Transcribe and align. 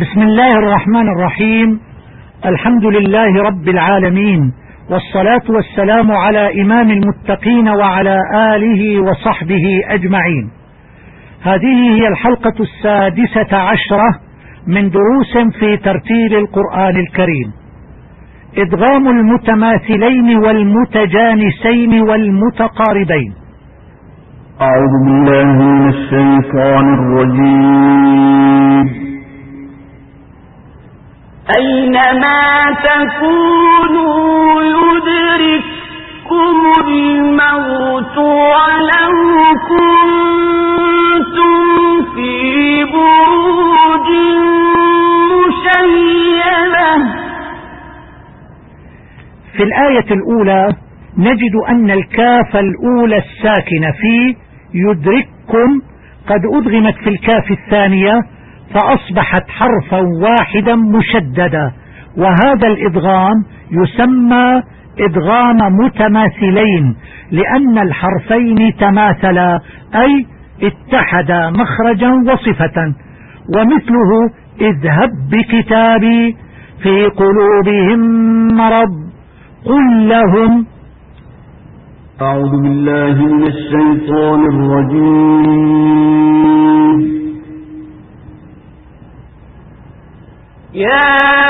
بسم 0.00 0.22
الله 0.22 0.52
الرحمن 0.52 1.08
الرحيم. 1.08 1.80
الحمد 2.46 2.84
لله 2.84 3.42
رب 3.42 3.68
العالمين. 3.68 4.52
والصلاة 4.90 5.42
والسلام 5.48 6.12
على 6.12 6.62
إمام 6.62 6.90
المتقين 6.90 7.68
وعلى 7.68 8.18
آله 8.54 9.02
وصحبه 9.02 9.64
أجمعين. 9.88 10.50
هذه 11.42 11.90
هي 11.96 12.08
الحلقة 12.08 12.54
السادسة 12.60 13.56
عشرة 13.56 14.20
من 14.66 14.90
دروس 14.90 15.54
في 15.58 15.76
ترتيل 15.76 16.34
القرآن 16.34 16.96
الكريم. 16.96 17.52
إدغام 18.58 19.08
المتماثلين 19.08 20.38
والمتجانسين 20.44 22.02
والمتقاربين. 22.08 23.32
أعوذ 24.60 25.04
بالله 25.04 25.44
من 25.44 25.88
الشيطان 25.88 26.94
الرجيم. 26.94 29.09
أينما 31.58 32.40
تكونوا 32.84 34.62
يدرككم 34.62 36.56
الموت 36.88 38.16
ولو 38.18 39.14
كنتم 39.68 41.54
في 42.14 42.84
بروج 42.84 44.08
مشيدة 45.46 46.90
في 49.56 49.62
الآية 49.62 50.08
الأولى 50.14 50.68
نجد 51.18 51.54
أن 51.68 51.90
الكاف 51.90 52.56
الأولى 52.56 53.16
الساكنة 53.18 53.92
في 54.00 54.36
يدرككم 54.74 55.80
قد 56.28 56.40
أدغمت 56.54 56.94
في 56.94 57.10
الكاف 57.10 57.50
الثانية 57.50 58.20
فأصبحت 58.74 59.48
حرفا 59.48 60.00
واحدا 60.00 60.74
مشددا. 60.74 61.72
وهذا 62.16 62.66
الإدغام 62.66 63.44
يسمى 63.70 64.62
إدغام 65.00 65.56
متماثلين 65.56 66.96
لأن 67.30 67.78
الحرفين 67.78 68.76
تماثلا 68.80 69.60
أي 69.94 70.26
اتحدا 70.62 71.50
مخرجا 71.50 72.10
وصفة. 72.32 72.94
ومثله 73.56 74.10
اذهب 74.60 75.10
بكتابي 75.30 76.36
في 76.82 77.04
قلوبهم 77.06 78.00
مرض 78.56 78.94
قل 79.64 80.08
لهم 80.08 80.66
أعوذ 82.22 82.50
بالله 82.62 83.26
من 83.26 83.46
الشيطان 83.46 84.40
الرجيم. 84.52 86.09
يا 90.80 91.49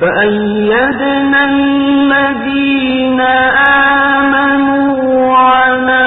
فأيدنا 0.00 1.44
الذين 1.44 3.20
آمنوا 3.90 5.36
على 5.36 6.04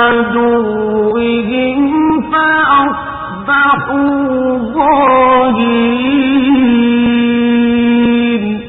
عدوهم 0.00 1.80
فأصبحوا 2.32 4.08
ظاهرين 7.30 8.60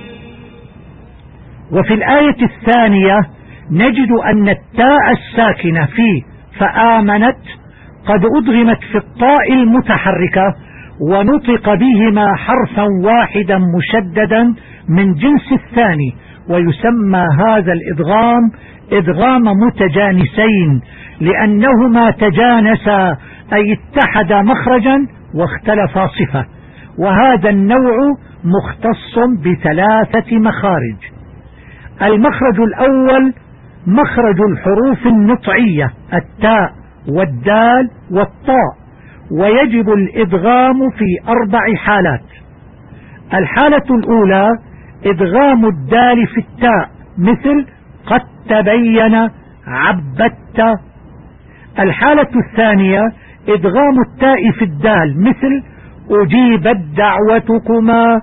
وفي 1.71 1.93
الآية 1.93 2.37
الثانية 2.41 3.17
نجد 3.71 4.11
أن 4.25 4.49
التاء 4.49 5.11
الساكنة 5.11 5.85
في 5.85 6.23
فآمنت 6.59 7.37
قد 8.07 8.21
أدغمت 8.37 8.79
في 8.91 8.97
الطاء 8.97 9.53
المتحركة 9.53 10.55
ونطق 11.01 11.73
بهما 11.73 12.25
حرفا 12.35 12.87
واحدا 13.03 13.57
مشددا 13.57 14.43
من 14.89 15.13
جنس 15.13 15.51
الثاني 15.51 16.15
ويسمى 16.49 17.25
هذا 17.47 17.73
الإدغام 17.73 18.51
إدغام 18.91 19.43
متجانسين 19.43 20.81
لأنهما 21.21 22.11
تجانسا 22.11 23.17
أي 23.53 23.77
اتحدا 23.77 24.41
مخرجا 24.41 25.07
واختلفا 25.35 26.07
صفة. 26.07 26.45
وهذا 26.99 27.49
النوع 27.49 27.97
مختص 28.43 29.19
بثلاثة 29.39 30.37
مخارج. 30.37 30.97
المخرج 32.01 32.59
الأول 32.59 33.33
مخرج 33.87 34.41
الحروف 34.49 35.07
النطعية 35.07 35.91
التاء 36.13 36.71
والدال 37.09 37.89
والطاء. 38.11 38.80
ويجب 39.39 39.89
الإدغام 39.89 40.89
في 40.97 41.29
أربع 41.29 41.59
حالات. 41.77 42.23
الحالة 43.33 43.95
الأولى 43.95 44.47
إدغام 45.05 45.65
الدال 45.65 46.27
في 46.27 46.37
التاء 46.37 46.89
مثل 47.17 47.65
قد 48.05 48.21
تبين 48.49 49.29
عبدت 49.67 50.79
الحالة 51.79 52.27
الثانية 52.47 53.01
إدغام 53.49 53.95
التاء 54.07 54.51
في 54.51 54.65
الدال 54.65 55.21
مثل 55.21 55.63
أجيبت 56.09 56.81
دعوتكما 56.97 58.21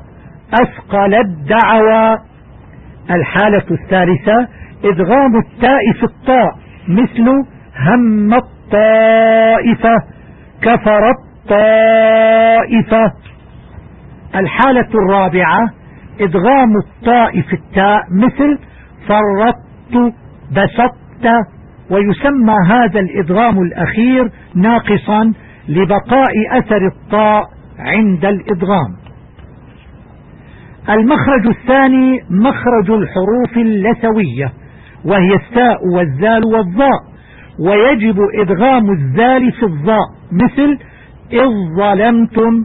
أثقل 0.62 1.14
الدعوى. 1.14 2.19
الحالة 3.10 3.64
الثالثة 3.70 4.49
إدغام 4.84 5.37
التاء 5.37 5.93
في 5.99 6.02
الطاء 6.05 6.50
مثل 6.88 7.28
هم 7.78 8.34
الطائفة. 8.34 9.94
كفر 10.62 11.10
الطائفة 11.10 13.12
الحالة 14.34 14.88
الرابعة 14.94 15.60
إدغام 16.20 16.69
الطاء 16.84 17.40
في 17.40 17.52
التاء 17.52 18.00
مثل 18.12 18.58
فرطت 19.08 20.14
بسطت 20.50 21.46
ويسمى 21.90 22.55
هذا 22.66 23.00
الإدغام 23.00 23.62
الأخير 23.62 24.31
ناقصا 24.55 25.32
لبقاء 25.69 26.31
أثر 26.50 26.87
الطاء 26.87 27.44
عند 27.78 28.25
الإدغام. 28.25 28.96
المخرج 30.90 31.46
الثاني 31.46 32.20
مخرج 32.31 32.90
الحروف 32.90 33.56
اللثوية 33.56 34.52
وهي 35.05 35.34
الثاء 35.34 35.76
والذال 35.94 36.43
والظاء. 36.55 37.00
ويجب 37.60 38.16
إدغام 38.40 38.90
الذال 38.90 39.52
في 39.52 39.62
الظاء 39.62 40.06
مثل 40.32 40.78
إذ 41.32 41.49
ظلمتم 41.78 42.64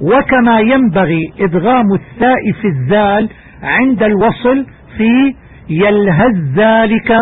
وكما 0.00 0.60
ينبغي 0.60 1.32
إدغام 1.40 1.94
الثاء 1.94 2.52
في 2.60 2.68
الذال 2.68 3.28
عند 3.62 4.02
الوصل 4.02 4.66
في 4.96 5.34
يلهز 5.68 6.36
ذلك 6.56 7.12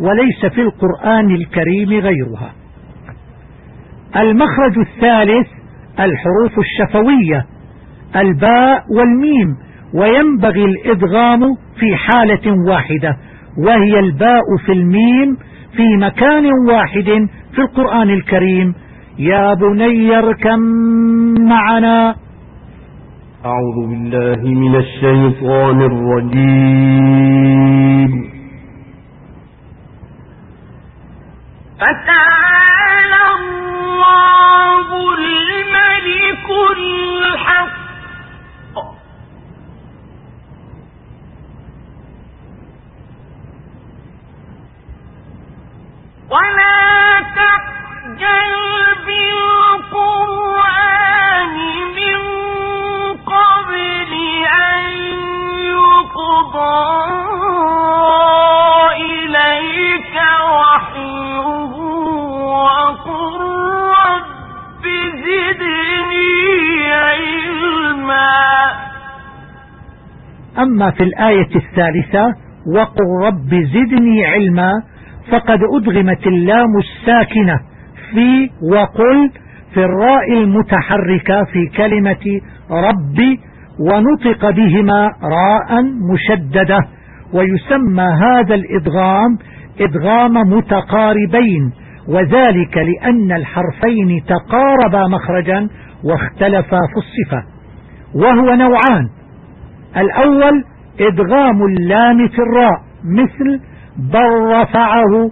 وليس 0.00 0.46
في 0.54 0.62
القرآن 0.62 1.30
الكريم 1.30 1.88
غيرها. 1.88 2.52
المخرج 4.16 4.78
الثالث 4.78 5.46
الحروف 6.00 6.58
الشفوية 6.58 7.46
الباء 8.16 8.82
والميم 8.90 9.56
وينبغي 9.94 10.64
الإدغام 10.64 11.40
في 11.80 11.96
حالة 11.96 12.68
واحدة 12.68 13.16
وهي 13.66 13.98
الباء 13.98 14.42
في 14.66 14.72
الميم 14.72 15.36
في 15.76 15.96
مكان 15.96 16.46
واحد 16.68 17.28
في 17.52 17.58
القرآن 17.58 18.10
الكريم. 18.10 18.74
يا 19.18 19.54
بني 19.54 20.18
اركم 20.18 20.60
معنا. 21.48 22.14
أعوذ 23.44 23.86
بالله 23.88 24.42
من 24.44 24.76
الشيطان 24.76 25.82
الرجيم. 25.82 27.28
فتعالى 31.80 33.22
الله 33.38 34.86
الملك 35.18 36.48
الحق 36.76 37.57
أما 70.58 70.90
في 70.90 71.02
الآية 71.02 71.48
الثالثة 71.56 72.34
وقل 72.74 73.26
رب 73.26 73.48
زدني 73.74 74.26
علما 74.26 74.72
فقد 75.30 75.58
أدغمت 75.76 76.26
اللام 76.26 76.78
الساكنة 76.78 77.60
في 78.10 78.50
وقل 78.72 79.30
في 79.74 79.80
الراء 79.84 80.32
المتحركة 80.32 81.44
في 81.44 81.66
كلمة 81.76 82.40
ربي 82.70 83.40
ونطق 83.80 84.50
بهما 84.50 85.12
راء 85.22 85.82
مشددة 86.12 86.78
ويسمى 87.32 88.02
هذا 88.02 88.54
الإدغام 88.54 89.38
إدغام 89.80 90.32
متقاربين 90.32 91.72
وذلك 92.08 92.76
لأن 92.76 93.32
الحرفين 93.32 94.22
تقاربا 94.28 95.08
مخرجا 95.08 95.68
واختلفا 96.04 96.78
في 96.78 96.96
الصفة 96.96 97.42
وهو 98.14 98.54
نوعان. 98.54 99.08
الأول 99.96 100.64
إدغام 101.00 101.62
اللام 101.62 102.28
في 102.28 102.38
الراء 102.38 102.80
مثل 103.04 103.60
بل 103.96 104.52
رفعه. 104.60 105.30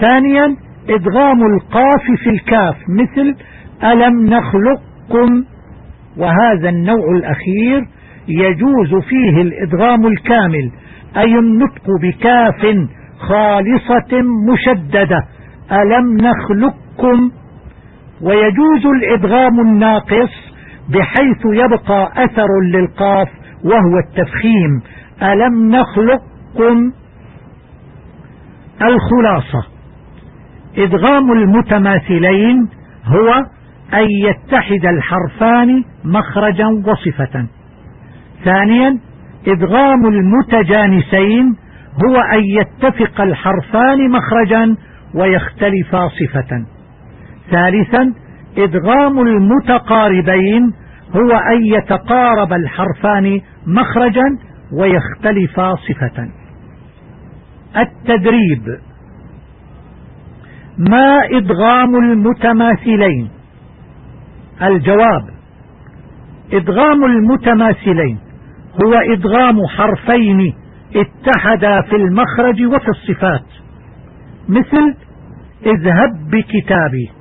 ثانيا 0.00 0.56
إدغام 0.90 1.42
القاف 1.46 2.02
في 2.24 2.30
الكاف 2.30 2.76
مثل 2.88 3.34
ألم 3.84 4.24
نخلقكم؟ 4.26 5.44
وهذا 6.16 6.68
النوع 6.68 7.10
الأخير 7.16 7.88
يجوز 8.28 9.02
فيه 9.08 9.42
الإدغام 9.42 10.06
الكامل 10.06 10.70
أي 11.16 11.38
النطق 11.38 11.86
بكاف 12.02 12.86
خالصة 13.18 14.22
مشددة 14.52 15.24
ألم 15.72 16.16
نخلقكم؟ 16.16 17.30
ويجوز 18.22 18.86
الإدغام 18.96 19.60
الناقص 19.60 20.45
بحيث 20.88 21.44
يبقى 21.64 22.12
أثر 22.24 22.48
للقاف 22.72 23.28
وهو 23.64 23.98
التفخيم. 24.08 24.82
ألم 25.22 25.76
نخلقكم 25.76 26.92
الخلاصة. 28.82 29.68
إدغام 30.78 31.32
المتماثلين 31.32 32.68
هو 33.04 33.32
أن 33.94 34.06
يتحد 34.24 34.86
الحرفان 34.86 35.84
مخرجا 36.04 36.66
وصفة. 36.66 37.46
ثانيا 38.44 38.98
إدغام 39.48 40.06
المتجانسين 40.06 41.56
هو 42.06 42.16
أن 42.16 42.42
يتفق 42.60 43.20
الحرفان 43.20 44.10
مخرجا 44.10 44.76
ويختلفا 45.14 46.08
صفة. 46.08 46.64
ثالثا 47.50 48.25
إدغام 48.58 49.20
المتقاربين 49.20 50.72
هو 51.16 51.30
أن 51.30 51.64
يتقارب 51.66 52.52
الحرفان 52.52 53.40
مخرجا 53.66 54.38
ويختلفا 54.72 55.74
صفة. 55.74 56.28
التدريب. 57.76 58.78
ما 60.90 61.20
إدغام 61.38 61.96
المتماثلين؟ 61.96 63.30
الجواب. 64.62 65.24
إدغام 66.52 67.04
المتماثلين 67.04 68.18
هو 68.84 68.94
إدغام 69.12 69.56
حرفين 69.76 70.54
اتحدا 70.96 71.82
في 71.82 71.96
المخرج 71.96 72.62
وفي 72.62 72.88
الصفات. 72.88 73.46
مثل 74.48 74.94
اذهب 75.66 76.30
بكتابي. 76.30 77.15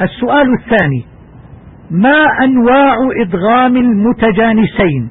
السؤال 0.00 0.54
الثاني 0.54 1.04
ما 1.90 2.24
أنواع 2.44 2.94
إدغام 3.20 3.76
المتجانسين؟ 3.76 5.08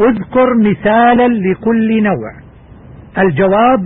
اذكر 0.00 0.46
مثالا 0.60 1.28
لكل 1.28 2.02
نوع. 2.02 2.32
الجواب 3.18 3.80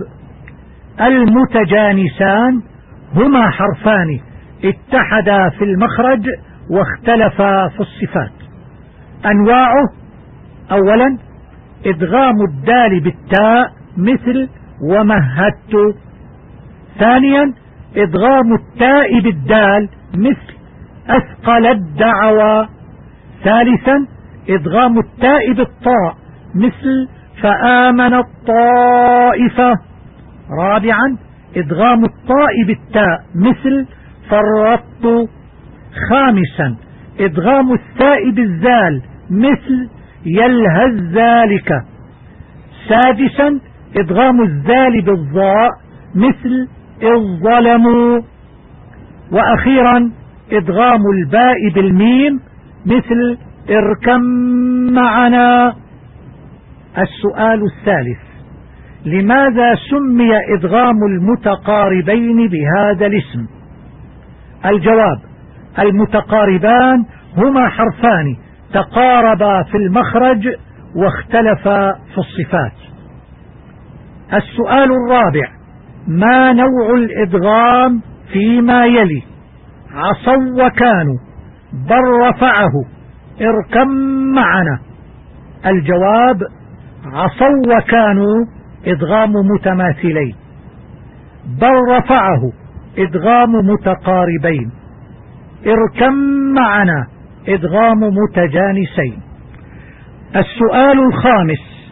المتجانسان 1.01 2.61
هما 3.15 3.49
حرفان 3.49 4.19
اتحدا 4.63 5.49
في 5.49 5.63
المخرج 5.63 6.25
واختلفا 6.71 7.67
في 7.67 7.79
الصفات. 7.79 8.31
أنواعه 9.25 9.83
أولا 10.71 11.17
إدغام 11.85 12.35
الدال 12.49 12.99
بالتاء 12.99 13.71
مثل 13.97 14.49
ومهدت 14.91 15.95
ثانيا 16.99 17.53
إدغام 17.97 18.53
التاء 18.53 19.19
بالدال 19.19 19.89
مثل 20.15 20.53
أثقل 21.09 21.67
الدعوى. 21.67 22.67
ثالثا 23.43 24.07
إدغام 24.49 24.99
التاء 24.99 25.53
بالطاء 25.53 26.17
مثل 26.55 27.07
فآمن 27.41 28.13
الطائفة 28.13 29.73
رابعا 30.59 31.17
إدغام 31.57 32.03
الطاء 32.05 32.63
بالتاء 32.67 33.19
مثل 33.35 33.87
فرطت. 34.29 35.29
خامسا 36.09 36.75
إدغام 37.19 37.73
الثاء 37.73 38.29
بالزال 38.29 39.01
مثل 39.29 39.89
يلهز 40.25 41.03
ذلك. 41.13 41.83
سادسا 42.89 43.59
إدغام 43.97 44.41
الزال 44.41 45.01
بالضاء 45.01 45.69
مثل 46.15 46.67
إذ 47.01 47.43
وأخيرا 49.31 50.11
إدغام 50.51 51.01
الباء 51.13 51.69
بالميم 51.75 52.39
مثل 52.85 53.37
اركم 53.69 54.21
معنا. 54.93 55.73
السؤال 56.97 57.61
الثالث 57.63 58.19
لماذا 59.05 59.75
سمي 59.89 60.31
إدغام 60.57 60.95
المتقاربين 61.09 62.47
بهذا 62.47 63.05
الاسم؟ 63.05 63.47
الجواب 64.65 65.19
المتقاربان 65.79 67.05
هما 67.37 67.69
حرفان 67.69 68.37
تقاربا 68.73 69.63
في 69.63 69.77
المخرج 69.77 70.47
واختلفا 70.95 71.91
في 71.91 72.17
الصفات. 72.17 72.71
السؤال 74.33 74.89
الرابع 74.91 75.47
ما 76.07 76.53
نوع 76.53 76.93
الإدغام 76.97 78.01
فيما 78.33 78.85
يلي. 78.85 79.23
عصوا 79.91 80.65
وكانوا. 80.65 81.17
بل 81.73 82.27
رفعه. 82.27 82.73
اركم 83.41 83.87
معنا. 84.35 84.79
الجواب 85.65 86.41
عصوا 87.05 87.77
وكانوا 87.77 88.45
إدغام 88.85 89.31
متماثلين. 89.31 90.35
بل 91.61 91.95
رفعه. 91.97 92.51
إدغام 92.97 93.51
متقاربين. 93.51 94.71
اركم 95.67 96.13
معنا. 96.53 97.07
إدغام 97.47 97.99
متجانسين. 97.99 99.19
السؤال 100.35 100.99
الخامس 100.99 101.91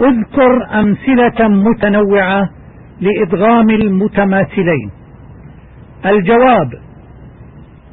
اذكر 0.00 0.80
أمثلة 0.80 1.48
متنوعة 1.48 2.50
لإدغام 3.00 3.70
المتماثلين. 3.70 4.90
الجواب 6.06 6.70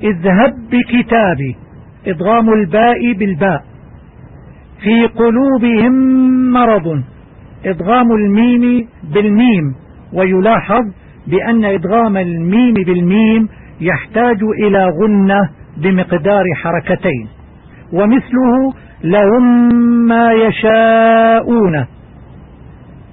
اذهب 0.03 0.53
بكتابي 0.71 1.55
إدغام 2.07 2.53
الباء 2.53 3.13
بالباء 3.13 3.63
في 4.83 5.07
قلوبهم 5.07 5.93
مرض 6.51 7.03
إدغام 7.65 8.11
الميم 8.11 8.87
بالميم 9.13 9.75
ويلاحظ 10.13 10.83
بأن 11.27 11.65
إدغام 11.65 12.17
الميم 12.17 12.73
بالميم 12.73 13.49
يحتاج 13.81 14.37
إلى 14.63 14.85
غنة 14.85 15.49
بمقدار 15.77 16.43
حركتين 16.55 17.27
ومثله 17.93 18.73
لهم 19.03 19.75
ما 20.07 20.33
يشاءون. 20.33 21.85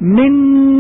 من 0.01 0.33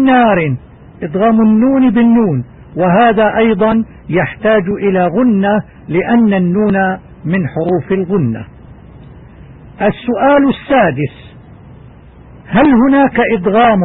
نار 0.04 0.56
إدغام 1.02 1.40
النون 1.40 1.90
بالنون 1.90 2.44
وهذا 2.76 3.36
أيضا 3.36 3.84
يحتاج 4.08 4.62
إلى 4.82 5.06
غنة 5.06 5.62
لأن 5.88 6.34
النون 6.34 6.98
من 7.24 7.48
حروف 7.48 7.92
الغنة. 7.92 8.44
السؤال 9.82 10.48
السادس 10.48 11.36
هل 12.46 12.66
هناك 12.88 13.20
إدغام 13.38 13.80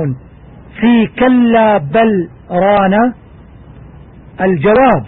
في 0.79 1.07
كلا 1.19 1.77
بل 1.77 2.29
رانا 2.51 3.13
الجواب 4.41 5.03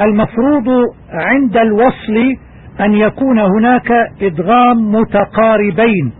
المفروض 0.00 0.66
عند 1.10 1.56
الوصل 1.56 2.36
أن 2.80 2.92
يكون 2.94 3.38
هناك 3.38 3.92
إدغام 4.22 4.92
متقاربين 4.92 6.12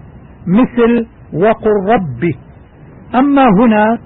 مثل 0.46 1.06
وقل 1.32 1.70
رب. 1.88 2.32
أما 3.14 3.44
هنا 3.60 3.98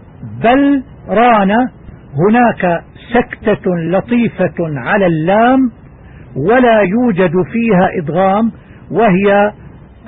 بل 0.43 0.83
رانا 1.09 1.71
هناك 2.19 2.83
سكتة 3.15 3.71
لطيفة 3.77 4.55
على 4.61 5.07
اللام 5.07 5.59
ولا 6.37 6.81
يوجد 6.81 7.33
فيها 7.53 7.89
إدغام 8.03 8.53
وهي 8.91 9.53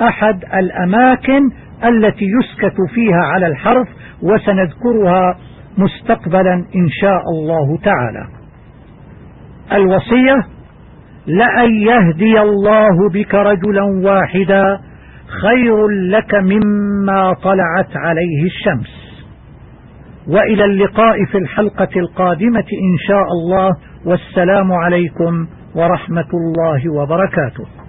أحد 0.01 0.45
الأماكن 0.55 1.51
التي 1.85 2.25
يسكت 2.25 2.77
فيها 2.95 3.25
على 3.25 3.47
الحرف 3.47 3.89
وسنذكرها 4.23 5.39
مستقبلا 5.79 6.55
إن 6.55 6.89
شاء 7.01 7.23
الله 7.39 7.79
تعالى. 7.79 8.27
الوصية 9.73 10.47
لأن 11.27 11.75
يهدي 11.75 12.41
الله 12.41 13.11
بك 13.13 13.35
رجلا 13.35 13.83
واحدا 13.83 14.79
خير 15.43 15.89
لك 15.89 16.35
مما 16.35 17.33
طلعت 17.43 17.97
عليه 17.97 18.45
الشمس. 18.45 19.04
وإلى 20.29 20.65
اللقاء 20.65 21.25
في 21.25 21.39
الحلقة 21.39 21.89
القادمة 21.97 22.61
إن 22.61 22.97
شاء 23.09 23.27
الله 23.33 23.71
والسلام 24.07 24.73
عليكم 24.73 25.47
ورحمة 25.75 26.29
الله 26.35 26.93
وبركاته. 26.93 27.84